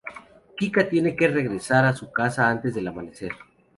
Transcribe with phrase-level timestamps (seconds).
[0.57, 3.33] Kika tiene que regresar a su casa antes del amanecer.